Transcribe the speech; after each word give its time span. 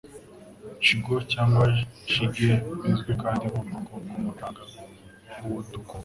Chigoe, 0.83 1.19
cyangwa 1.33 1.63
chigger, 2.11 2.59
bizwi 2.81 3.11
kandi 3.21 3.43
nk'ubwoko 3.51 3.91
bw'umucanga 4.03 4.61
w'udukoko 5.45 5.95